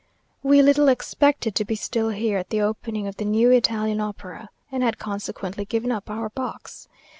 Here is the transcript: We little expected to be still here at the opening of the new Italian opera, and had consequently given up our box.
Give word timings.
We 0.41 0.63
little 0.63 0.87
expected 0.87 1.53
to 1.53 1.63
be 1.63 1.75
still 1.75 2.09
here 2.09 2.39
at 2.39 2.49
the 2.49 2.59
opening 2.59 3.05
of 3.07 3.17
the 3.17 3.23
new 3.23 3.51
Italian 3.51 4.01
opera, 4.01 4.49
and 4.71 4.81
had 4.81 4.97
consequently 4.97 5.63
given 5.65 5.91
up 5.91 6.09
our 6.09 6.29
box. 6.29 6.87